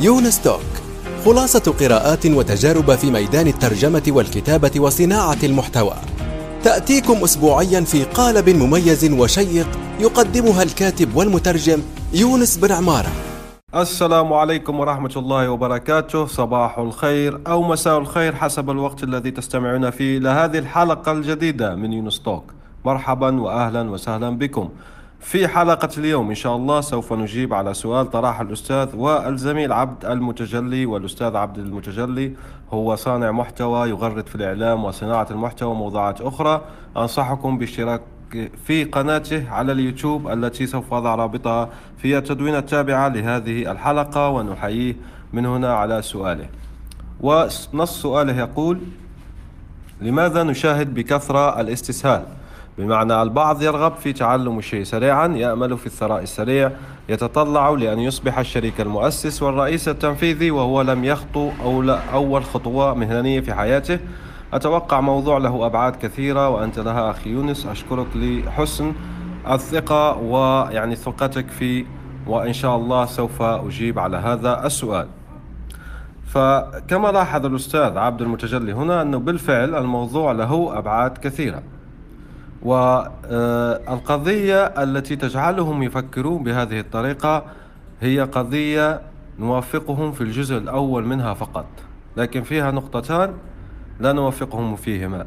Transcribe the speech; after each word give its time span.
يونس 0.00 0.42
توك 0.42 0.60
خلاصة 1.24 1.74
قراءات 1.80 2.26
وتجارب 2.26 2.94
في 2.94 3.10
ميدان 3.10 3.46
الترجمة 3.46 4.02
والكتابة 4.08 4.70
وصناعة 4.76 5.38
المحتوى. 5.42 5.94
تأتيكم 6.64 7.14
أسبوعيا 7.24 7.80
في 7.80 8.04
قالب 8.04 8.48
مميز 8.48 9.12
وشيق 9.12 9.66
يقدمها 10.00 10.62
الكاتب 10.62 11.16
والمترجم 11.16 11.82
يونس 12.14 12.56
بن 12.56 12.72
عمارة. 12.72 13.08
السلام 13.74 14.32
عليكم 14.32 14.80
ورحمة 14.80 15.12
الله 15.16 15.50
وبركاته. 15.50 16.26
صباح 16.26 16.78
الخير 16.78 17.40
أو 17.46 17.62
مساء 17.62 17.98
الخير 17.98 18.34
حسب 18.34 18.70
الوقت 18.70 19.02
الذي 19.02 19.30
تستمعون 19.30 19.90
فيه 19.90 20.18
لهذه 20.18 20.58
الحلقة 20.58 21.12
الجديدة 21.12 21.74
من 21.74 21.92
يونستوك 21.92 22.44
مرحبا 22.84 23.40
وأهلا 23.40 23.90
وسهلا 23.90 24.30
بكم. 24.30 24.68
في 25.20 25.48
حلقة 25.48 25.88
اليوم 25.98 26.28
إن 26.28 26.34
شاء 26.34 26.56
الله 26.56 26.80
سوف 26.80 27.12
نجيب 27.12 27.54
على 27.54 27.74
سؤال 27.74 28.10
طرحه 28.10 28.42
الأستاذ 28.42 28.96
والزميل 28.96 29.72
عبد 29.72 30.04
المتجلي 30.04 30.86
والأستاذ 30.86 31.36
عبد 31.36 31.58
المتجلي 31.58 32.32
هو 32.72 32.96
صانع 32.96 33.30
محتوى 33.30 33.88
يغرد 33.88 34.26
في 34.26 34.34
الإعلام 34.34 34.84
وصناعة 34.84 35.26
المحتوى 35.30 35.70
وموضوعات 35.70 36.20
أخرى. 36.20 36.64
أنصحكم 36.96 37.58
باشتراك 37.58 38.00
في 38.64 38.84
قناته 38.84 39.50
على 39.50 39.72
اليوتيوب 39.72 40.28
التي 40.28 40.66
سوف 40.66 40.94
أضع 40.94 41.14
رابطها 41.14 41.68
في 41.98 42.18
التدوين 42.18 42.54
التابعة 42.54 43.08
لهذه 43.08 43.72
الحلقة 43.72 44.28
ونحييه 44.28 44.96
من 45.32 45.46
هنا 45.46 45.74
على 45.74 46.02
سؤاله. 46.02 46.48
ونص 47.20 48.02
سؤاله 48.02 48.38
يقول 48.38 48.80
لماذا 50.00 50.42
نشاهد 50.42 50.94
بكثرة 50.94 51.60
الاستسهال؟ 51.60 52.37
بمعنى 52.78 53.22
البعض 53.22 53.62
يرغب 53.62 53.94
في 53.94 54.12
تعلم 54.12 54.58
الشيء 54.58 54.84
سريعا 54.84 55.26
يأمل 55.26 55.78
في 55.78 55.86
الثراء 55.86 56.22
السريع 56.22 56.70
يتطلع 57.08 57.70
لأن 57.70 57.98
يصبح 57.98 58.38
الشريك 58.38 58.80
المؤسس 58.80 59.42
والرئيس 59.42 59.88
التنفيذي 59.88 60.50
وهو 60.50 60.82
لم 60.82 61.04
يخطو 61.04 61.50
أول 62.12 62.44
خطوة 62.44 62.94
مهنية 62.94 63.40
في 63.40 63.54
حياته. 63.54 63.98
أتوقع 64.52 65.00
موضوع 65.00 65.38
له 65.38 65.66
أبعاد 65.66 65.96
كثيرة 65.96 66.48
وأنت 66.48 66.78
لها 66.78 67.10
أخي 67.10 67.30
يونس. 67.30 67.66
أشكرك 67.66 68.06
لحسن 68.14 68.92
الثقة 69.50 70.16
ويعني 70.16 70.96
ثقتك 70.96 71.48
في 71.48 71.84
وإن 72.26 72.52
شاء 72.52 72.76
الله 72.76 73.06
سوف 73.06 73.42
أجيب 73.42 73.98
على 73.98 74.16
هذا 74.16 74.66
السؤال. 74.66 75.08
فكما 76.26 77.08
لاحظ 77.08 77.46
الأستاذ 77.46 77.98
عبد 77.98 78.22
المتجلي 78.22 78.72
هنا 78.72 79.02
أنه 79.02 79.18
بالفعل 79.18 79.74
الموضوع 79.74 80.32
له 80.32 80.78
أبعاد 80.78 81.18
كثيرة. 81.18 81.62
والقضية 82.62 84.56
التي 84.64 85.16
تجعلهم 85.16 85.82
يفكرون 85.82 86.42
بهذه 86.42 86.80
الطريقة 86.80 87.44
هي 88.00 88.20
قضية 88.20 89.00
نوافقهم 89.38 90.12
في 90.12 90.20
الجزء 90.20 90.56
الأول 90.56 91.04
منها 91.04 91.34
فقط 91.34 91.66
لكن 92.16 92.42
فيها 92.42 92.70
نقطتان 92.70 93.32
لا 94.00 94.12
نوافقهم 94.12 94.76
فيهما. 94.76 95.26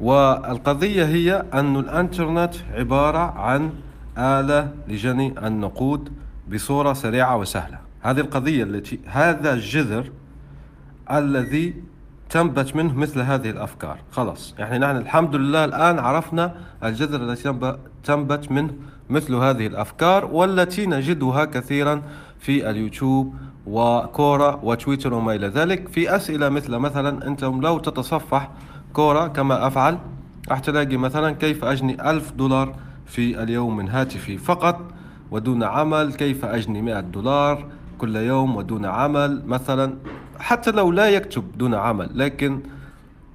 والقضية 0.00 1.04
هي 1.04 1.44
أن 1.54 1.76
الأنترنت 1.76 2.54
عبارة 2.74 3.18
عن 3.18 3.72
آلة 4.18 4.70
لجني 4.88 5.46
النقود 5.46 6.12
بصورة 6.52 6.92
سريعة 6.92 7.36
وسهلة. 7.36 7.78
هذه 8.00 8.20
القضية 8.20 8.64
التي 8.64 9.00
هذا 9.06 9.52
الجذر 9.52 10.10
الذي 11.10 11.74
تنبت 12.30 12.76
منه 12.76 12.94
مثل 12.94 13.20
هذه 13.20 13.50
الأفكار. 13.50 13.98
خلاص. 14.12 14.54
يعني 14.58 14.78
نحن 14.78 14.96
الحمد 14.96 15.36
لله 15.36 15.64
الآن 15.64 15.98
عرفنا 15.98 16.54
الجذر 16.84 17.22
التي 17.22 17.76
تنبت 18.04 18.52
منه 18.52 18.70
مثل 19.10 19.34
هذه 19.34 19.66
الأفكار 19.66 20.24
والتي 20.24 20.86
نجدها 20.86 21.44
كثيرا 21.44 22.02
في 22.38 22.70
اليوتيوب 22.70 23.34
وكورة 23.66 24.64
وتويتر 24.64 25.14
وما 25.14 25.34
إلى 25.34 25.46
ذلك. 25.46 25.88
في 25.88 26.16
أسئلة 26.16 26.48
مثل 26.48 26.76
مثلا 26.76 27.26
أنتم 27.26 27.60
لو 27.60 27.78
تتصفح 27.78 28.50
كورة 28.92 29.26
كما 29.26 29.66
أفعل 29.66 29.98
راح 30.48 30.58
تلاقي 30.58 30.96
مثلا 30.96 31.30
كيف 31.30 31.64
أجني 31.64 32.10
ألف 32.10 32.32
دولار 32.32 32.74
في 33.06 33.42
اليوم 33.42 33.76
من 33.76 33.88
هاتفي 33.88 34.38
فقط 34.38 34.80
ودون 35.30 35.62
عمل 35.62 36.12
كيف 36.12 36.44
أجني 36.44 36.82
مئة 36.82 37.00
دولار 37.00 37.66
كل 37.98 38.16
يوم 38.16 38.56
ودون 38.56 38.84
عمل 38.84 39.42
مثلا. 39.46 39.94
حتى 40.40 40.70
لو 40.70 40.92
لا 40.92 41.08
يكتب 41.08 41.58
دون 41.58 41.74
عمل 41.74 42.10
لكن 42.14 42.60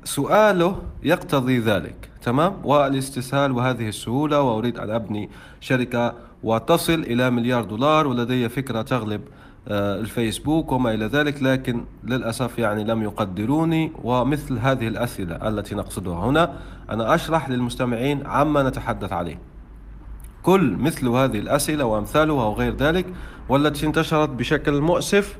سؤاله 0.03 0.81
يقتضي 1.03 1.59
ذلك 1.59 2.09
تمام؟ 2.21 2.53
والاستسهال 2.63 3.51
وهذه 3.51 3.87
السهولة 3.87 4.41
وأريد 4.41 4.77
أن 4.79 4.89
أبني 4.89 5.29
شركة 5.61 6.13
وتصل 6.43 6.93
إلى 6.93 7.29
مليار 7.29 7.63
دولار 7.63 8.07
ولدي 8.07 8.49
فكرة 8.49 8.81
تغلب 8.81 9.21
آه، 9.67 9.99
الفيسبوك 9.99 10.71
وما 10.71 10.93
إلى 10.93 11.05
ذلك 11.05 11.43
لكن 11.43 11.85
للأسف 12.03 12.59
يعني 12.59 12.83
لم 12.83 13.03
يقدروني 13.03 13.91
ومثل 14.03 14.57
هذه 14.57 14.87
الأسئلة 14.87 15.47
التي 15.47 15.75
نقصدها 15.75 16.25
هنا 16.25 16.53
أنا 16.89 17.15
أشرح 17.15 17.49
للمستمعين 17.49 18.27
عما 18.27 18.63
نتحدث 18.63 19.13
عليه. 19.13 19.39
كل 20.43 20.75
مثل 20.79 21.07
هذه 21.07 21.39
الأسئلة 21.39 21.85
وأمثالها 21.85 22.43
وغير 22.43 22.75
ذلك 22.75 23.05
والتي 23.49 23.85
انتشرت 23.85 24.29
بشكل 24.29 24.81
مؤسف 24.81 25.37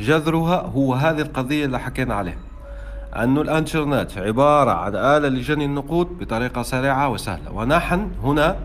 جذرها 0.00 0.60
هو 0.60 0.94
هذه 0.94 1.20
القضية 1.20 1.64
اللي 1.64 1.78
حكينا 1.80 2.14
عليها. 2.14 2.38
أن 3.16 3.38
الإنترنت 3.38 4.18
عبارة 4.18 4.70
عن 4.70 4.96
آلة 4.96 5.28
لجني 5.28 5.64
النقود 5.64 6.18
بطريقة 6.18 6.62
سريعة 6.62 7.08
وسهلة. 7.08 7.52
ونحن 7.52 8.10
هنا 8.22 8.56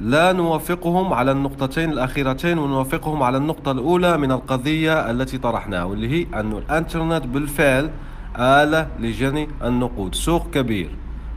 لا 0.00 0.32
نوافقهم 0.32 1.12
على 1.12 1.32
النقطتين 1.32 1.92
الأخيرتين 1.92 2.58
ونوافقهم 2.58 3.22
على 3.22 3.36
النقطة 3.36 3.72
الأولى 3.72 4.18
من 4.18 4.32
القضية 4.32 5.10
التي 5.10 5.38
طرحناها 5.38 5.84
واللي 5.84 6.08
هي 6.08 6.40
أن 6.40 6.52
الإنترنت 6.52 7.26
بالفعل 7.26 7.90
آلة 8.38 8.88
لجني 8.98 9.48
النقود 9.64 10.14
سوق 10.14 10.50
كبير 10.50 10.90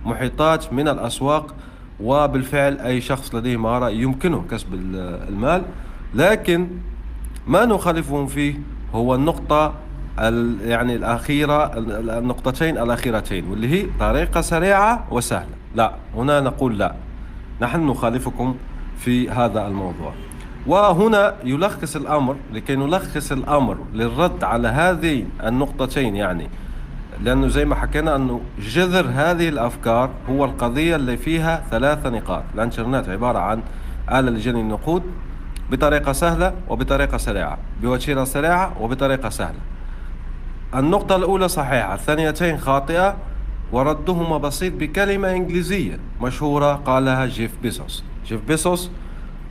محيطات 0.06 0.74
من 0.74 0.88
الأسواق 0.88 1.56
وبالفعل 2.00 2.80
أي 2.80 3.02
شخص 3.02 3.36
لديه 3.36 3.58
مهارة 3.58 3.90
يمكنه 3.90 4.46
كسب 4.52 4.74
المال. 4.74 5.64
لكن 6.14 6.68
ما 7.48 7.66
نخالفهم 7.66 8.28
فيه 8.28 8.56
هو 8.94 9.16
النقطة 9.16 9.74
يعني 10.66 10.96
الأخيرة 10.96 11.78
النقطتين 12.18 12.78
الأخيرتين 12.78 13.48
واللي 13.50 13.68
هي 13.68 13.88
طريقة 14.00 14.42
سريعة 14.42 15.06
وسهلة. 15.12 15.56
لا 15.76 15.94
هنا 16.16 16.40
نقول 16.40 16.78
لا. 16.78 16.96
نحن 17.62 17.88
نخالفكم 17.88 18.56
في 18.98 19.30
هذا 19.30 19.68
الموضوع. 19.68 20.14
وهنا 20.68 21.36
يلخص 21.44 21.96
الأمر 21.96 22.36
لكي 22.54 22.76
نلخص 22.76 23.32
الأمر 23.32 23.78
للرد 23.94 24.44
على 24.44 24.68
هذه 24.68 25.26
النقطتين 25.44 26.16
يعني. 26.16 26.50
لأنه 27.22 27.48
زي 27.48 27.66
ما 27.66 27.76
حكينا 27.76 28.16
أنه 28.16 28.42
جذر 28.60 29.06
هذه 29.14 29.50
الأفكار 29.50 30.10
هو 30.30 30.46
القضية 30.46 30.96
اللي 30.96 31.18
فيها 31.18 31.64
ثلاثة 31.72 32.10
نقاط. 32.10 32.44
الانترنت 32.56 33.10
عبارة 33.10 33.40
عن 33.40 33.62
آلة 34.12 34.32
لجني 34.32 34.62
النقود 34.62 35.04
بطريقة 35.72 36.12
سهلة 36.12 36.54
وبطريقة 36.70 37.18
سريعة. 37.18 37.58
بوتيرة 37.82 38.24
سريعة 38.24 38.74
وبطريقة 38.82 39.30
سهلة. 39.30 39.60
النقطة 40.76 41.16
الأولى 41.16 41.48
صحيحة 41.48 41.94
الثانيتين 41.94 42.58
خاطئة 42.58 43.16
وردهما 43.72 44.38
بسيط 44.38 44.74
بكلمة 44.74 45.32
إنجليزية 45.32 46.00
مشهورة 46.22 46.74
قالها 46.74 47.26
جيف 47.26 47.52
بيسوس 47.62 48.04
جيف 48.28 48.42
بيسوس 48.48 48.92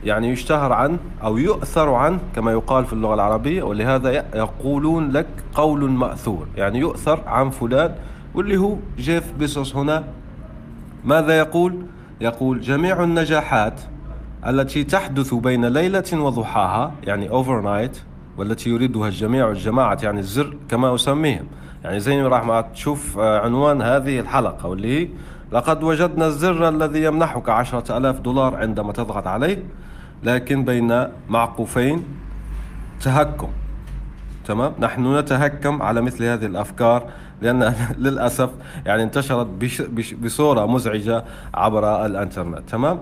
يعني 0.03 0.29
يشتهر 0.29 0.73
عن 0.73 0.97
أو 1.23 1.37
يؤثر 1.37 1.93
عن 1.93 2.19
كما 2.35 2.51
يقال 2.51 2.85
في 2.85 2.93
اللغة 2.93 3.13
العربية 3.13 3.63
ولهذا 3.63 4.11
يقولون 4.35 5.11
لك 5.11 5.27
قول 5.53 5.89
مأثور. 5.91 6.47
يعني 6.55 6.79
يؤثر 6.79 7.21
عن 7.27 7.49
فلان 7.49 7.95
واللي 8.35 8.57
هو 8.57 8.75
جيف 8.97 9.33
بيسوس 9.39 9.75
هنا 9.75 10.03
ماذا 11.03 11.37
يقول؟ 11.37 11.85
يقول 12.21 12.61
جميع 12.61 13.03
النجاحات 13.03 13.81
التي 14.47 14.83
تحدث 14.83 15.33
بين 15.33 15.65
ليلة 15.65 16.03
وضحاها 16.13 16.91
يعني 17.03 17.29
overnight 17.29 17.97
والتي 18.37 18.69
يريدها 18.69 19.07
الجميع 19.07 19.47
والجماعة 19.47 19.97
يعني 20.03 20.19
الزر 20.19 20.57
كما 20.69 20.95
أسميهم. 20.95 21.45
يعني 21.83 21.99
زي 21.99 22.23
ما 22.23 22.27
راح 22.27 22.61
تشوف 22.61 23.19
آه، 23.19 23.39
عنوان 23.39 23.81
هذه 23.81 24.19
الحلقة 24.19 24.69
واللي 24.69 25.01
هي 25.01 25.07
لقد 25.51 25.83
وجدنا 25.83 26.27
الزر 26.27 26.69
الذي 26.69 27.03
يمنحك 27.03 27.49
عشرة 27.49 27.97
ألاف 27.97 28.19
دولار 28.19 28.55
عندما 28.55 28.93
تضغط 28.93 29.27
عليه 29.27 29.63
لكن 30.23 30.65
بين 30.65 31.07
معقوفين 31.29 32.03
تهكم. 33.01 33.49
تمام؟ 34.45 34.73
نحن 34.79 35.17
نتهكم 35.17 35.81
على 35.81 36.01
مثل 36.01 36.23
هذه 36.23 36.45
الأفكار 36.45 37.09
لأن 37.41 37.73
للأسف 37.97 38.49
يعني 38.85 39.03
انتشرت 39.03 39.47
بصورة 40.23 40.65
مزعجة 40.65 41.23
عبر 41.53 42.05
الإنترنت. 42.05 42.69
تمام؟ 42.69 42.99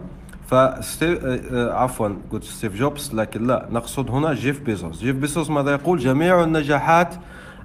فستيف 0.53 1.25
آه، 1.25 1.39
آه، 1.51 1.73
عفوا 1.73 2.09
قلت 2.31 2.43
ستيف 2.43 2.75
جوبز 2.75 3.13
لكن 3.13 3.47
لا 3.47 3.67
نقصد 3.71 4.09
هنا 4.09 4.33
جيف 4.33 4.61
بيزوس 4.61 4.99
جيف 4.99 5.15
بيزوس 5.15 5.49
ماذا 5.49 5.71
يقول؟ 5.71 5.99
جميع 5.99 6.43
النجاحات 6.43 7.15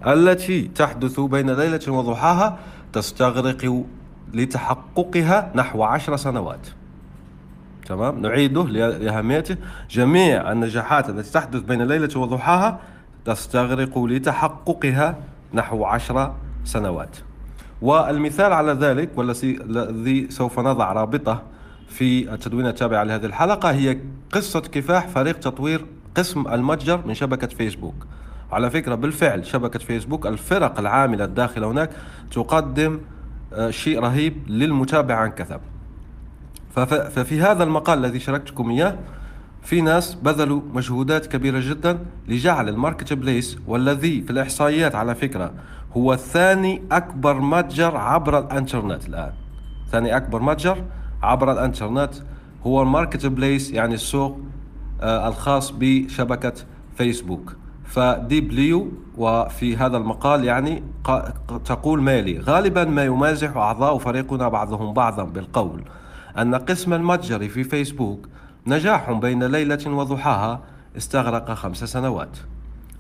التي 0.06 0.62
تحدث 0.62 1.20
بين 1.20 1.50
ليلة 1.50 1.80
وضحاها 1.88 2.58
تستغرق 2.92 3.84
لتحققها 4.34 5.52
نحو 5.54 5.82
عشر 5.82 6.16
سنوات. 6.16 6.68
تمام؟ 7.86 8.22
نعيده 8.22 8.64
لأهميته. 8.64 9.56
جميع 9.90 10.52
النجاحات 10.52 11.08
التي 11.10 11.32
تحدث 11.32 11.60
بين 11.60 11.82
ليلة 11.82 12.18
وضحاها 12.20 12.78
تستغرق 13.24 13.98
لتحققها 13.98 15.16
نحو 15.54 15.84
عشر 15.84 16.34
سنوات. 16.64 17.16
والمثال 17.82 18.52
على 18.52 18.72
ذلك 18.72 19.10
والذي 19.16 20.30
سوف 20.30 20.60
نضع 20.60 20.92
رابطة 20.92 21.42
في 21.88 22.34
التدوين 22.34 22.66
التابع 22.66 23.02
لهذه 23.02 23.26
الحلقة 23.26 23.70
هي 23.70 23.98
قصة 24.32 24.60
كفاح 24.60 25.08
فريق 25.08 25.38
تطوير 25.38 25.86
قسم 26.14 26.48
المتجر 26.48 27.06
من 27.06 27.14
شبكة 27.14 27.46
فيسبوك. 27.46 28.06
على 28.52 28.70
فكرة 28.70 28.94
بالفعل 28.94 29.46
شبكة 29.46 29.78
فيسبوك 29.78 30.26
الفرق 30.26 30.78
العاملة 30.78 31.24
الداخل 31.24 31.64
هناك 31.64 31.90
تقدم 32.30 33.00
آه، 33.52 33.70
شيء 33.70 34.00
رهيب 34.00 34.48
للمتابع 34.48 35.14
عن 35.14 35.30
كثب. 35.30 35.60
ففي 37.10 37.40
هذا 37.40 37.64
المقال 37.64 37.98
الذي 37.98 38.20
شاركتكم 38.20 38.70
إياه 38.70 38.98
في 39.62 39.80
ناس 39.80 40.14
بذلوا 40.14 40.60
مجهودات 40.72 41.26
كبيرة 41.26 41.60
جدا 41.60 41.98
لجعل 42.28 42.68
ال 42.68 43.12
Marketplace 43.12 43.58
والذي 43.66 44.22
في 44.22 44.30
الإحصائيات 44.30 44.94
على 44.94 45.14
فكرة 45.14 45.52
هو 45.96 46.16
ثاني 46.16 46.82
أكبر 46.92 47.40
متجر 47.40 47.96
عبر 47.96 48.38
الإنترنت 48.38 49.08
الآن. 49.08 49.32
ثاني 49.90 50.16
أكبر 50.16 50.42
متجر 50.42 50.84
عبر 51.22 51.52
الإنترنت 51.52 52.14
هو 52.66 52.82
ال 52.82 53.26
Marketplace 53.26 53.70
يعني 53.70 53.94
السوق 53.94 54.40
آه، 55.00 55.28
الخاص 55.28 55.70
بشبكة 55.70 56.52
فيسبوك. 56.96 57.56
فديبليو 57.84 58.88
وفي 59.16 59.76
هذا 59.76 59.96
المقال 59.96 60.44
يعني 60.44 60.82
تقول 61.64 62.02
مالي 62.02 62.38
غالبا 62.38 62.84
ما 62.84 63.04
يمازح 63.04 63.56
أعضاء 63.56 63.98
فريقنا 63.98 64.48
بعضهم 64.48 64.92
بعضا 64.92 65.24
بالقول 65.24 65.84
أن 66.38 66.54
قسم 66.54 66.94
المتجر 66.94 67.48
في 67.48 67.64
فيسبوك 67.64 68.28
نجاح 68.66 69.12
بين 69.12 69.44
ليلة 69.44 69.86
وضحاها 69.86 70.60
استغرق 70.96 71.52
خمس 71.52 71.84
سنوات. 71.84 72.38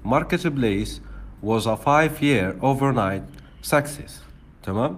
ماركت 0.04 0.46
بليس 0.46 1.02
was 1.42 1.66
a 1.66 1.76
five 1.76 2.22
year 2.22 2.54
overnight 2.62 3.24
success. 3.62 4.12
تمام؟ 4.62 4.96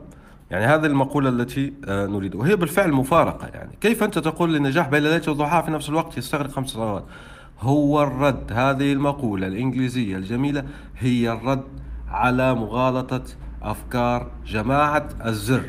يعني 0.50 0.64
هذه 0.64 0.86
المقولة 0.86 1.28
التي 1.28 1.72
آه، 1.88 2.06
نريد. 2.06 2.34
وهي 2.34 2.56
بالفعل 2.56 2.92
مفارقة 2.92 3.46
يعني. 3.46 3.78
كيف 3.80 4.02
أنت 4.02 4.18
تقول 4.18 4.54
للنجاح 4.54 4.88
بين 4.88 5.02
ليلة 5.02 5.22
وضحاها 5.28 5.62
في 5.62 5.70
نفس 5.70 5.88
الوقت 5.88 6.18
يستغرق 6.18 6.50
خمس 6.50 6.68
سنوات 6.68 7.04
هو 7.60 8.02
الرد 8.02 8.52
هذه 8.52 8.92
المقولة 8.92 9.46
الإنجليزية 9.46 10.16
الجميلة 10.16 10.64
هي 10.98 11.32
الرد 11.32 11.64
على 12.08 12.54
مغالطة 12.54 13.22
أفكار 13.62 14.30
جماعة 14.46 15.08
الزر. 15.26 15.62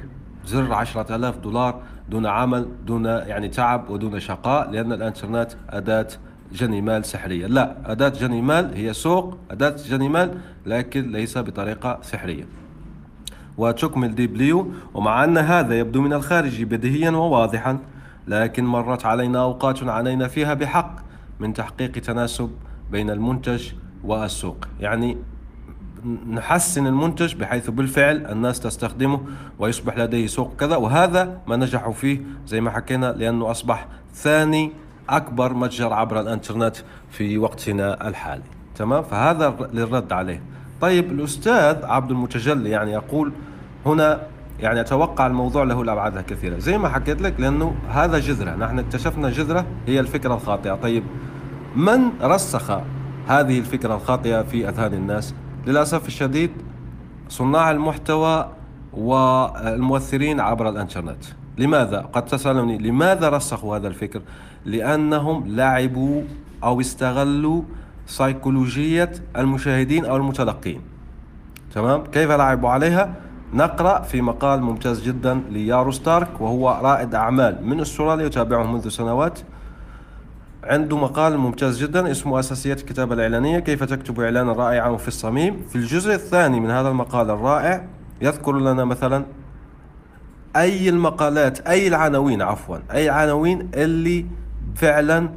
زر 0.46 0.74
عشرة 0.74 1.16
آلاف 1.16 1.38
دولار 1.38 1.82
دون 2.10 2.26
عمل 2.26 2.68
دون 2.86 3.06
يعني 3.06 3.48
تعب 3.48 3.90
ودون 3.90 4.20
شقاء 4.20 4.72
لأن 4.72 4.94
الإنترنت 4.94 5.52
أداة 5.70 6.08
جني 6.54 7.04
سحرية. 7.04 7.48
لا 7.48 7.92
أداة 7.92 8.10
جني 8.10 8.52
هي 8.76 8.94
سوق 8.94 9.38
أداة 9.52 9.76
جني 9.88 10.30
لكن 10.66 11.12
ليس 11.12 11.38
بطريقة 11.38 12.00
سحرية. 12.02 12.61
وتكمل 13.62 14.16
ديبليو 14.16 14.72
ومع 14.94 15.24
أن 15.24 15.38
هذا 15.38 15.80
يبدو 15.80 16.02
من 16.02 16.14
الخارج 16.14 16.64
بديهيا 16.64 17.12
وواضحا 17.12 17.78
لكن 18.28 18.66
مرت 18.66 19.06
علينا 19.06 19.42
أوقات 19.42 19.84
عانينا 19.84 20.28
فيها 20.28 20.54
بحق 20.54 20.96
من 21.40 21.54
تحقيق 21.54 21.92
تناسب 21.92 22.52
بين 22.92 23.10
المنتج 23.10 23.72
والسوق. 24.04 24.58
يعني 24.80 25.18
نحسن 26.30 26.88
المنتج 26.88 27.36
بحيث 27.36 27.70
بالفعل 27.70 28.26
الناس 28.26 28.60
تستخدمه 28.60 29.20
ويصبح 29.60 29.98
لديه 29.98 30.28
سوق 30.28 30.56
كذا 30.60 30.76
وهذا 30.76 31.38
ما 31.48 31.56
نجحوا 31.56 31.94
فيه 31.94 32.22
زي 32.48 32.62
ما 32.62 32.72
حكينا 32.72 33.06
لأنه 33.06 33.52
أصبح 33.52 33.88
ثاني 34.14 34.72
أكبر 35.10 35.54
متجر 35.54 35.94
عبر 35.94 36.20
الإنترنت 36.20 36.76
في 37.10 37.38
وقتنا 37.38 38.08
الحالي. 38.08 38.44
تمام؟ 38.76 39.04
فهذا 39.04 39.70
للرد 39.74 40.12
عليه. 40.14 40.42
طيب 40.82 41.12
الأستاذ 41.12 41.86
عبد 41.86 42.12
المتجلي 42.12 42.70
يعني 42.70 42.92
يقول 42.92 43.32
هنا 43.86 44.22
يعني 44.60 44.82
أتوقع 44.82 45.28
الموضوع 45.28 45.64
له 45.64 45.82
الأبعاد 45.82 46.18
الكثيرة 46.18 46.58
زي 46.58 46.78
ما 46.78 46.90
حكيت 46.90 47.22
لك 47.22 47.40
لأنه 47.40 47.76
هذا 47.90 48.20
جذرة 48.20 48.56
نحن 48.56 48.80
اكتشفنا 48.80 49.30
جذرة 49.30 49.66
هي 49.88 50.00
الفكرة 50.00 50.34
الخاطئة 50.34 50.74
طيب 50.74 51.04
من 51.76 52.00
رسخ 52.22 52.72
هذه 53.28 53.60
الفكرة 53.60 53.96
الخاطئة 53.96 54.42
في 54.42 54.70
أذهان 54.70 54.94
الناس 54.94 55.34
للأسف 55.68 56.08
الشديد 56.08 56.52
صناع 57.30 57.72
المحتوى 57.72 58.52
والمؤثرين 58.94 60.40
عبر 60.40 60.70
الإنترنت 60.70 61.24
لماذا؟ 61.58 62.00
قد 62.14 62.26
تسألوني 62.26 62.78
لماذا 62.78 63.30
رسخوا 63.30 63.78
هذا 63.78 63.88
الفكر؟ 63.88 64.22
لأنهم 64.66 65.44
لعبوا 65.48 66.22
أو 66.64 66.80
استغلوا 66.80 67.62
سيكولوجية 68.06 69.12
المشاهدين 69.38 70.06
أو 70.06 70.18
المتلقين 70.18 70.82
تمام؟ 71.74 72.04
كيف 72.04 72.32
لعبوا 72.32 72.70
عليها؟ 72.70 73.16
نقرأ 73.54 74.02
في 74.02 74.22
مقال 74.22 74.62
ممتاز 74.62 75.02
جدا 75.02 75.42
ليارو 75.50 75.92
ستارك 75.92 76.42
وهو 76.42 76.80
رائد 76.84 77.16
أعمال 77.16 77.66
من 77.66 77.80
أستراليا 77.80 78.26
يتابعه 78.26 78.64
منذ 78.64 78.90
سنوات. 78.90 79.40
عنده 80.64 80.98
مقال 80.98 81.38
ممتاز 81.38 81.84
جدا 81.84 82.12
اسمه 82.12 82.40
أساسيات 82.40 82.80
الكتابة 82.80 83.14
الإعلانية 83.14 83.60
كيف 83.60 83.84
تكتب 83.84 84.20
إعلانا 84.20 84.54
رائعا 84.54 84.98
في 84.98 85.08
الصميم. 85.08 85.62
في 85.70 85.76
الجزء 85.76 86.14
الثاني 86.14 86.60
من 86.60 86.72
هذا 86.72 86.90
المقال 86.90 87.30
الرائع 87.30 87.86
يذكر 88.22 88.60
لنا 88.60 88.86
مثلا 88.86 89.26
أي 90.56 90.90
المقالات 90.90 91.60
أي 91.60 91.88
العناوين 91.88 92.42
عفوا 92.42 92.78
أي 92.92 93.10
عناوين 93.10 93.70
اللي 93.74 94.26
فعلا 94.76 95.30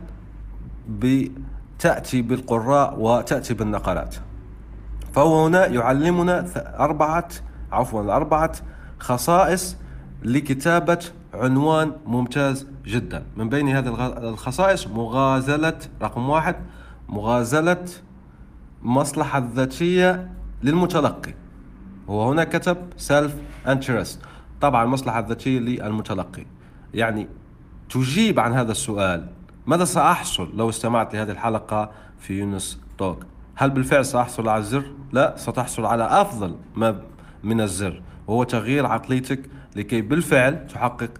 بتأتي 0.89 2.23
بالقراء 2.23 2.95
وتأتي 2.99 3.55
بالنقرات. 3.55 4.15
فهو 5.13 5.47
هنا 5.47 5.67
يعلمنا 5.67 6.47
أربعة 6.81 7.29
عفوا 7.75 8.17
أربعة 8.17 8.53
خصائص 8.99 9.77
لكتابة 10.23 10.99
عنوان 11.35 11.93
ممتاز 12.07 12.67
جدا. 12.87 13.27
من 13.37 13.49
بين 13.49 13.69
هذه 13.69 13.89
الخصائص 14.29 14.87
مغازلة 14.87 15.79
رقم 16.03 16.29
واحد 16.29 16.57
مغازلة 17.09 17.85
مصلحة 18.83 19.49
ذاتية 19.55 20.31
للمتلقي. 20.63 21.35
هو 22.11 22.31
هنا 22.31 22.45
كتب 22.45 22.77
self 22.97 23.35
interest 23.67 24.21
طبعا 24.61 24.85
المصلحة 24.85 25.19
الذاتية 25.19 25.59
للمتلقي. 25.59 26.47
يعني 26.95 27.29
تجيب 27.91 28.41
عن 28.41 28.53
هذا 28.53 28.73
السؤال 28.73 29.27
ماذا 29.67 29.85
سأحصل 29.85 30.57
لو 30.57 30.69
استمعت 30.69 31.15
لهذه 31.15 31.31
الحلقة 31.31 31.91
في 32.19 32.39
يونس 32.39 32.81
توك؟ 32.99 33.27
هل 33.57 33.71
بالفعل 33.71 34.05
سأحصل 34.05 34.49
على 34.49 34.59
الزر؟ 34.59 34.85
لا 35.13 35.35
ستحصل 35.37 35.85
على 35.85 36.05
أفضل 36.05 36.57
ما 36.77 37.01
من 37.45 37.61
الزر. 37.61 38.03
وهو 38.27 38.45
تغيير 38.45 38.87
عقليتك 38.87 39.41
لكي 39.77 40.01
بالفعل 40.01 40.67
تحقق 40.67 41.11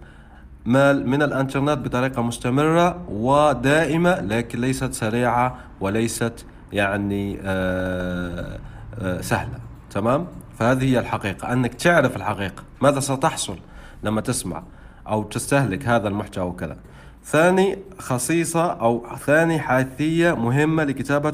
مال 0.65 1.09
من 1.09 1.21
الانترنت 1.21 1.77
بطريقة 1.77 2.21
مستمرة 2.21 3.05
ودائمة 3.09 4.21
لكن 4.21 4.61
ليست 4.61 4.93
سريعة 4.93 5.57
وليست 5.79 6.45
يعني 6.73 7.39
آه، 7.43 8.59
آه، 8.99 9.21
سهلة. 9.21 9.59
تمام؟ 9.91 10.27
فهذه 10.59 10.83
هي 10.83 10.99
الحقيقة. 10.99 11.53
أنك 11.53 11.73
تعرف 11.73 12.15
الحقيقة. 12.15 12.63
ماذا 12.81 12.99
ستحصل 12.99 13.57
لما 14.03 14.21
تسمع 14.21 14.63
أو 15.07 15.23
تستهلك 15.23 15.87
هذا 15.87 16.07
المحتوى 16.07 16.45
وكذا 16.45 16.77
ثاني 17.25 17.77
خصيصة 17.99 18.65
أو 18.65 19.05
ثاني 19.25 19.59
حاثيه 19.59 20.33
مهمة 20.33 20.83
لكتابة 20.83 21.33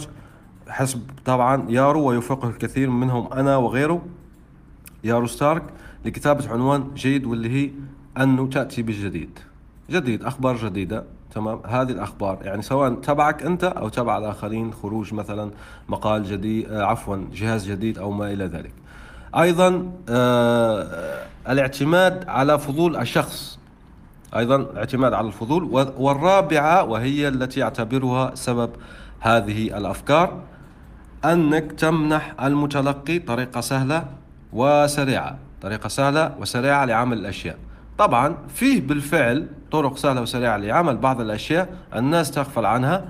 حسب 0.70 1.02
طبعا 1.26 1.66
يارو 1.70 2.10
ويوفقه 2.10 2.50
الكثير 2.50 2.90
منهم 2.90 3.34
أنا 3.34 3.58
وغيره. 3.58 4.02
يارو 5.04 5.28
ستارك 5.28 5.64
لكتابة 6.06 6.50
عنوان 6.50 6.92
جيد 6.96 7.26
واللي 7.26 7.50
هي 7.50 7.72
أنه 8.24 8.48
تأتي 8.48 8.82
بالجديد 8.82 9.40
جديد 9.90 10.24
أخبار 10.24 10.58
جديدة 10.58 11.04
تمام؟ 11.36 11.62
هذه 11.66 11.92
الأخبار 11.92 12.40
يعني 12.42 12.62
سواء 12.62 12.94
تبعك 12.94 13.44
أنت 13.44 13.64
أو 13.64 13.90
تبع 13.90 14.18
الآخرين 14.18 14.74
خروج 14.74 15.14
مثلا 15.14 15.52
مقال 15.90 16.24
جديد 16.24 16.72
آه 16.72 16.84
عفوا 16.84 17.18
جهاز 17.34 17.72
جديد 17.72 17.98
أو 17.98 18.12
ما 18.12 18.34
إلى 18.34 18.46
ذلك. 18.46 18.74
أيضا 19.36 19.92
آه 20.10 21.26
الاعتماد 21.50 22.30
على 22.30 22.60
فضول 22.60 22.96
الشخص. 22.96 23.60
أيضا 24.36 24.56
الاعتماد 24.56 25.14
على 25.14 25.28
الفضول 25.28 25.64
والرابعة 25.98 26.84
وهي 26.84 27.28
التي 27.28 27.64
أعتبرها 27.64 28.36
سبب 28.36 28.70
هذه 29.20 29.78
الأفكار 29.78 30.42
أنك 31.26 31.72
تمنح 31.72 32.44
المتلقي 32.44 33.20
طريقة 33.20 33.62
سهلة 33.62 34.06
وسريعة 34.54 35.38
طريقة 35.62 35.88
سهلة 35.88 36.36
وسريعة 36.40 36.86
لعمل 36.86 37.18
الأشياء. 37.18 37.58
طبعا 37.98 38.38
فيه 38.48 38.82
بالفعل 38.82 39.48
طرق 39.72 39.98
سهلة 39.98 40.22
وسريعة 40.22 40.58
لعمل 40.58 40.98
بعض 40.98 41.22
الأشياء 41.22 41.70
الناس 41.96 42.32
تغفل 42.32 42.66
عنها 42.66 43.06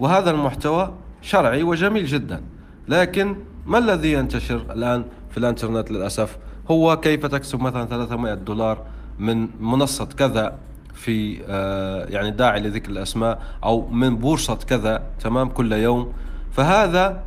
وهذا 0.00 0.30
المحتوى 0.30 0.94
شرعي 1.22 1.62
وجميل 1.62 2.06
جدا. 2.06 2.42
لكن 2.88 3.36
ما 3.66 3.78
الذي 3.78 4.12
ينتشر 4.12 4.56
الآن 4.70 5.04
في 5.30 5.38
الإنترنت 5.38 5.90
للأسف؟ 5.90 6.36
هو 6.70 6.96
كيف 7.00 7.26
تكسب 7.26 7.60
مثلا 7.60 7.86
300 7.86 8.34
دولار 8.34 8.82
من 9.18 9.48
منصة 9.60 10.04
كذا 10.04 10.58
في 10.94 11.40
آه 11.48 12.04
يعني 12.04 12.30
داعي 12.30 12.60
لذكر 12.60 12.90
الأسماء 12.90 13.42
أو 13.64 13.86
من 13.86 14.16
بورصة 14.16 14.54
كذا 14.54 15.02
تمام 15.20 15.48
كل 15.48 15.72
يوم؟ 15.72 16.12
فهذا 16.52 17.22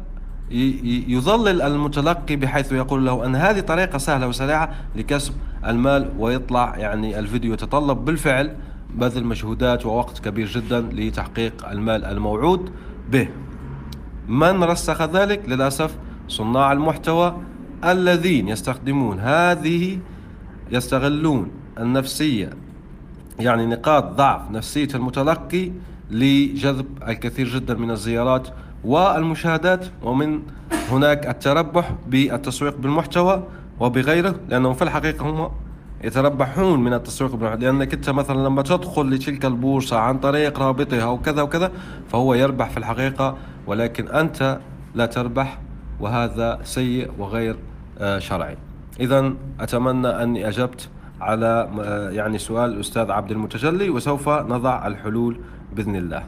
يظلل 1.07 1.61
المتلقي 1.61 2.35
بحيث 2.35 2.71
يقول 2.71 3.05
له 3.05 3.25
أن 3.25 3.35
هذه 3.35 3.59
طريقة 3.59 3.97
سهلة 3.97 4.27
وسريعة 4.27 4.75
لكسب 4.95 5.33
المال 5.65 6.11
ويطلع 6.19 6.77
يعني 6.77 7.19
الفيديو 7.19 7.53
يتطلب 7.53 8.05
بالفعل 8.05 8.55
بذل 8.95 9.23
مجهودات 9.25 9.85
ووقت 9.85 10.19
كبير 10.19 10.47
جدا 10.47 10.81
لتحقيق 10.81 11.69
المال 11.69 12.05
الموعود 12.05 12.71
به. 13.09 13.29
من 14.27 14.63
رسخ 14.63 15.01
ذلك؟ 15.01 15.49
للأسف 15.49 15.95
صناع 16.27 16.71
المحتوى 16.71 17.37
الذين 17.83 18.47
يستخدمون 18.47 19.19
هذه 19.19 19.99
يستغلون 20.71 21.51
النفسية 21.79 22.49
يعني 23.39 23.65
نقاط 23.65 24.03
ضعف 24.03 24.51
نفسية 24.51 24.87
المتلقي 24.95 25.71
لجذب 26.11 26.85
الكثير 27.07 27.47
جدا 27.47 27.73
من 27.73 27.91
الزيارات 27.91 28.47
والمشاهدات 28.83 29.85
ومن 30.03 30.41
هناك 30.91 31.27
التربح 31.27 31.91
بالتسويق 32.07 32.77
بالمحتوى 32.77 33.43
وبغيره 33.79 34.35
لأنهم 34.49 34.73
في 34.73 34.81
الحقيقة 34.81 35.29
هم 35.29 35.51
يتربحون 36.03 36.83
من 36.83 36.93
التسويق 36.93 37.35
بالمحتوى. 37.35 37.65
لأنك 37.65 37.93
أنت 37.93 38.09
مثلا 38.09 38.47
لما 38.47 38.61
تدخل 38.61 39.09
لتلك 39.09 39.45
البورصة 39.45 39.97
عن 39.97 40.17
طريق 40.17 40.59
رابطها 40.59 41.05
وكذا 41.05 41.41
وكذا 41.41 41.71
فهو 42.09 42.33
يربح 42.33 42.69
في 42.69 42.77
الحقيقة 42.77 43.37
ولكن 43.67 44.07
أنت 44.07 44.59
لا 44.95 45.05
تربح 45.05 45.59
وهذا 45.99 46.59
سيء 46.63 47.11
وغير 47.17 47.55
آه، 47.99 48.19
شرعي. 48.19 48.57
إذا 48.99 49.33
أتمنى 49.59 50.07
أني 50.07 50.47
أجبت 50.47 50.89
على 51.21 51.69
آه، 51.79 52.09
يعني 52.09 52.37
سؤال 52.37 52.73
الأستاذ 52.73 53.11
عبد 53.11 53.31
المتجلي 53.31 53.89
وسوف 53.89 54.29
نضع 54.29 54.87
الحلول 54.87 55.39
بإذن 55.75 55.95
الله. 55.95 56.23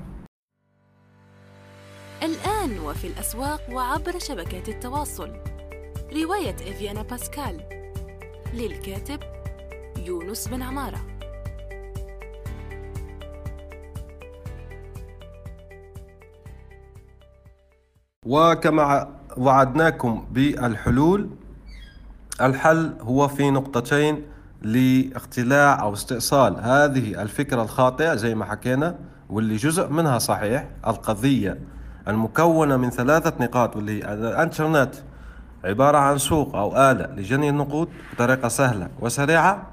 الآن 2.24 2.80
وفي 2.80 3.08
الأسواق 3.08 3.62
وعبر 3.72 4.20
شبكات 4.20 4.70
التواصل. 4.70 5.34
رواية 6.24 6.56
إفيانا 6.56 7.02
باسكال. 7.02 7.62
للكاتب 8.54 9.20
يونس 9.98 10.48
بن 10.48 10.62
عمارة. 10.62 11.00
وكما 18.26 19.20
وعدناكم 19.38 20.28
بالحلول 20.32 21.30
الحل 22.42 22.94
هو 23.02 23.28
في 23.28 23.52
نقطتين 23.52 24.26
لاختلاع 24.62 25.82
أو 25.82 25.94
استئصال 25.94 26.56
هذه 26.60 27.22
الفكرة 27.22 27.62
الخاطئة 27.62 28.16
زي 28.16 28.36
ما 28.36 28.46
حكينا 28.46 29.00
واللي 29.30 29.56
جزء 29.56 29.90
منها 29.90 30.20
صحيح 30.20 30.68
القضية. 30.88 31.79
المكونة 32.10 32.78
من 32.78 32.90
ثلاثة 32.90 33.34
نقاط 33.40 33.76
واللي 33.76 34.14
الإنترنت 34.14 34.96
عبارة 35.66 35.98
عن 35.98 36.18
سوق 36.18 36.56
أو 36.56 36.78
آلة 36.92 37.06
لجني 37.06 37.50
النقود 37.50 37.90
بطريقة 38.14 38.48
سهلة 38.48 38.90
وسريعة. 39.00 39.68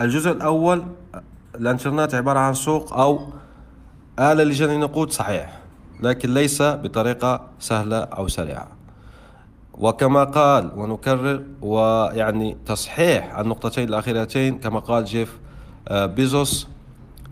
الجزء 0.00 0.30
الأول 0.30 0.84
الإنترنت 1.54 2.14
عبارة 2.14 2.38
عن 2.38 2.54
سوق 2.54 2.92
أو 2.92 3.28
آلة 4.18 4.44
لجني 4.44 4.74
النقود 4.74 5.10
صحيح 5.10 5.58
لكن 6.00 6.34
ليس 6.34 6.62
بطريقة 6.62 7.40
سهلة 7.58 7.98
أو 7.98 8.28
سريعة. 8.28 8.68
وكما 9.74 10.24
قال 10.24 10.70
ونكرر 10.76 11.42
ويعني 11.62 12.56
تصحيح 12.66 13.38
النقطتين 13.38 13.88
الأخيرتين 13.88 14.58
كما 14.58 14.78
قال 14.78 15.04
جيف 15.04 15.38
آه، 15.88 16.06
بيزوس 16.06 16.68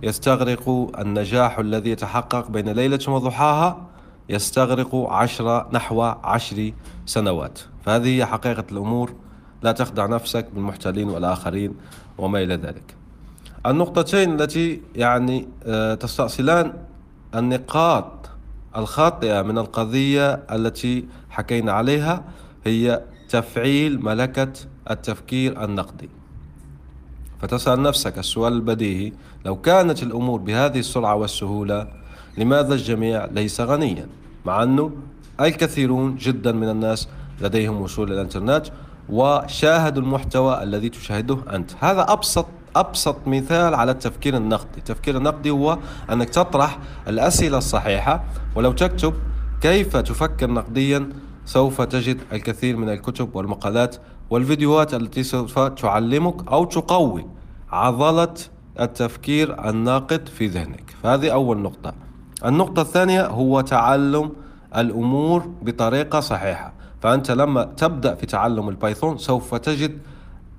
يستغرق 0.02 0.90
النجاح 0.98 1.58
الذي 1.58 1.90
يتحقق 1.90 2.50
بين 2.50 2.68
ليلة 2.68 3.00
وضحاها. 3.08 3.89
يستغرق 4.30 4.94
عشر 4.94 5.66
نحو 5.72 6.02
عشر 6.02 6.72
سنوات. 7.06 7.58
فهذه 7.84 8.16
هي 8.16 8.26
حقيقة 8.26 8.64
الأمور. 8.72 9.14
لا 9.62 9.72
تخدع 9.72 10.06
نفسك 10.06 10.46
بالمحتلين 10.54 11.08
والآخرين 11.08 11.74
وما 12.18 12.42
إلى 12.42 12.54
ذلك. 12.54 12.94
النقطتين 13.66 14.40
التي 14.40 14.82
يعني 14.94 15.48
آه، 15.66 15.94
تستأصلان 15.94 16.72
النقاط 17.34 18.30
الخاطئة 18.76 19.42
من 19.42 19.58
القضية 19.58 20.32
التي 20.32 21.04
حكينا 21.30 21.72
عليها 21.72 22.24
هي 22.64 23.02
تفعيل 23.28 24.04
ملكة 24.04 24.52
التفكير 24.90 25.64
النقدي. 25.64 26.08
فتسأل 27.40 27.82
نفسك 27.82 28.18
السؤال 28.18 28.52
البديهي 28.52 29.12
لو 29.44 29.56
كانت 29.56 30.02
الأمور 30.02 30.40
بهذه 30.40 30.78
السرعة 30.78 31.14
والسهولة 31.14 31.99
لماذا 32.38 32.74
الجميع 32.74 33.24
ليس 33.24 33.60
غنيا؟ 33.60 34.08
مع 34.44 34.62
أنه 34.62 34.90
الكثيرون 35.40 36.16
جدا 36.16 36.52
من 36.52 36.68
الناس 36.68 37.08
لديهم 37.40 37.80
وصول 37.80 38.06
إلى 38.06 38.14
الإنترنت 38.14 38.66
وشاهدوا 39.08 40.02
المحتوى 40.02 40.62
الذي 40.62 40.88
تشاهده 40.88 41.38
أنت. 41.54 41.70
هذا 41.80 42.12
أبسط 42.12 42.46
أبسط 42.76 43.16
مثال 43.26 43.74
على 43.74 43.92
التفكير 43.92 44.36
النقدي. 44.36 44.78
التفكير 44.78 45.16
النقدي 45.16 45.50
هو 45.50 45.78
أنك 46.12 46.28
تطرح 46.28 46.78
الأسئلة 47.08 47.58
الصحيحة 47.58 48.24
ولو 48.56 48.72
تكتب 48.72 49.14
كيف 49.60 49.96
تفكر 49.96 50.50
نقديا 50.50 51.08
سوف 51.44 51.82
تجد 51.82 52.18
الكثير 52.32 52.76
من 52.76 52.88
الكتب 52.88 53.36
والمقالات 53.36 53.96
والفيديوهات 54.30 54.94
التي 54.94 55.22
سوف 55.22 55.58
تعلمك 55.58 56.48
أو 56.52 56.64
تقوي 56.64 57.26
عضلة 57.70 58.34
التفكير 58.80 59.68
الناقد 59.68 60.28
في 60.28 60.46
ذهنك. 60.46 60.94
فهذه 61.02 61.32
أول 61.32 61.58
نقطة. 61.58 62.09
النقطة 62.44 62.82
الثانية 62.82 63.26
هو 63.26 63.60
تعلم 63.60 64.30
الأمور 64.76 65.50
بطريقة 65.62 66.20
صحيحة. 66.20 66.72
فأنت 67.02 67.30
لما 67.30 67.64
تبدأ 67.64 68.14
في 68.14 68.26
تعلم 68.26 68.68
البايثون 68.68 69.18
سوف 69.18 69.54
تجد 69.54 69.98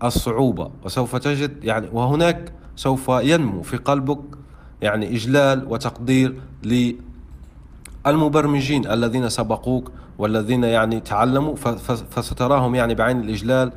الصعوبة 0.04 0.72
وسوف 0.84 1.16
تجد 1.16 1.64
يعني 1.64 1.88
وهناك 1.94 2.54
سوف 2.76 3.10
ينمو 3.10 3.62
في 3.62 3.78
قلبك 3.78 4.20
يعني 4.82 5.16
إجلال 5.16 5.66
وتقدير 5.68 6.42
للمبرمجين 8.08 8.88
الذين 8.88 9.30
سبقوك 9.30 9.92
والذين 10.18 10.64
يعني 10.64 11.00
تعلموا 11.00 11.56
فستراهم 12.12 12.76
يعني 12.76 12.96
بعين 12.96 13.20
الإجلال. 13.20 13.72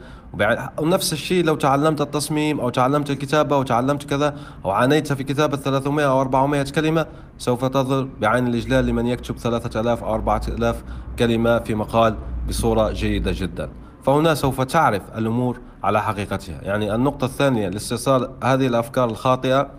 ونفس 0.78 1.12
الشيء 1.12 1.44
لو 1.44 1.54
تعلمت 1.54 2.00
التصميم 2.00 2.60
أو 2.60 2.70
تعلمت 2.70 3.10
الكتابة 3.10 3.56
أو 3.56 3.62
تعلمت 3.62 4.04
كذا 4.04 4.36
أو 4.64 4.70
عانيت 4.70 5.12
في 5.12 5.24
كتابة 5.24 5.56
300 5.56 6.06
أو 6.06 6.20
400 6.20 6.62
كلمة 6.62 7.06
سوف 7.38 7.64
تظهر 7.64 8.08
بعين 8.20 8.46
الإجلال 8.46 8.86
لمن 8.86 9.06
يكتب 9.06 9.38
3000 9.38 10.04
أو 10.04 10.14
4000 10.14 10.84
كلمة 11.18 11.58
في 11.58 11.74
مقال 11.74 12.14
بصورة 12.48 12.92
جيدة 12.92 13.32
جدا. 13.34 13.70
فهنا 14.02 14.34
سوف 14.34 14.60
تعرف 14.60 15.02
الأمور 15.16 15.60
على 15.84 16.02
حقيقتها. 16.02 16.60
يعني 16.62 16.94
النقطة 16.94 17.24
الثانية 17.24 17.68
لاستئصال 17.68 18.30
هذه 18.44 18.66
الأفكار 18.66 19.10
الخاطئة 19.10 19.70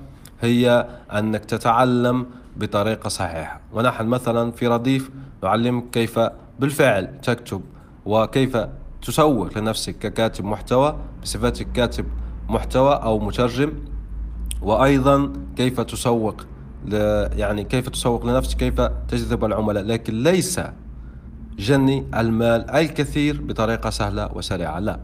هي 0.42 0.88
أنك 1.14 1.46
تتعلم 1.46 2.26
بطريقة 2.58 3.08
صحيحة. 3.08 3.62
ونحن 3.74 4.06
مثلا 4.06 4.52
في 4.52 4.68
رديف 4.68 5.10
نعلمك 5.44 5.90
كيف 5.92 6.20
بالفعل 6.60 7.22
تكتب 7.22 7.62
وكيف 8.06 8.58
تسوق 9.02 9.58
لنفسك 9.58 10.00
ككاتب 10.00 10.46
محتوى 10.46 10.98
بصفتك 11.24 11.72
كاتب 11.72 12.06
محتوى 12.50 12.94
أو 12.94 13.20
مترجم 13.20 13.74
وأيضا 14.62 15.34
كيف 15.56 15.82
تسوق 15.82 16.46
يعني 16.92 17.64
كيف 17.64 17.90
تسوق 17.90 18.26
لنفسك 18.26 18.58
كيف 18.58 18.82
تجذب 18.82 19.46
العملاء. 19.46 19.84
لكن 19.84 20.24
ليس 20.24 20.62
جني 21.58 22.06
المال 22.16 22.70
الكثير 22.72 23.42
بطريقة 23.42 23.90
سهلة 23.90 24.30
وسريعة 24.34 24.80
لا 24.80 25.00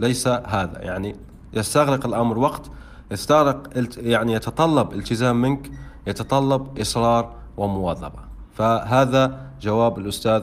ليس 0.00 0.28
هذا. 0.28 0.78
يعني 0.78 1.16
يستغرق 1.52 2.06
الأمر 2.06 2.38
وقت 2.38 2.70
يستغرق 3.10 3.68
يعني 3.96 4.32
يتطلب 4.32 4.92
التزام 4.92 5.40
منك 5.40 5.70
يتطلب 6.10 6.78
إصرار 6.78 7.32
ومواظبة. 7.56 8.20
فهذا 8.54 9.50
جواب 9.60 9.98
الأستاذ 9.98 10.42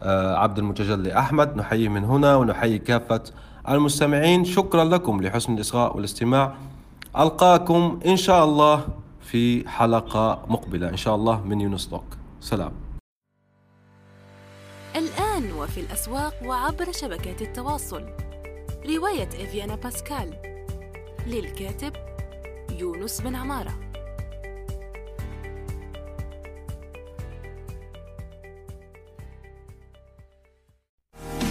آه، 0.00 0.36
عبد 0.36 0.58
المتجلي 0.58 1.18
أحمد 1.18 1.56
نحيي 1.56 1.88
من 1.88 2.04
هنا 2.04 2.36
ونحيي 2.36 2.78
كافة 2.78 3.22
المستمعين. 3.68 4.44
شكرا 4.44 4.84
لكم 4.84 5.22
لحسن 5.22 5.54
الإصغاء 5.54 5.96
والاستماع. 5.96 6.54
ألقاكم 7.18 8.00
إن 8.06 8.16
شاء 8.16 8.44
الله 8.44 8.84
في 9.20 9.68
حلقة 9.68 10.42
مقبلة. 10.48 10.88
إن 10.88 10.96
شاء 10.96 11.14
الله 11.14 11.40
من 11.44 11.60
يونس 11.60 11.90
سلام. 12.40 12.72
الآن 14.96 15.52
وفي 15.52 15.80
الأسواق 15.80 16.34
وعبر 16.46 16.92
شبكات 16.92 17.42
التواصل. 17.42 18.02
رواية 18.86 19.28
إفيانا 19.28 19.76
باسكال 19.76 20.34
للكاتب 21.26 21.92
يونس 22.78 23.20
بن 23.20 23.34
عمارة. 23.34 23.87